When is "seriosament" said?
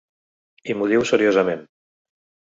1.09-1.61